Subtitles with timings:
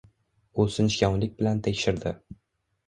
[0.63, 2.17] U sinchkovlik bilan tekshirdi.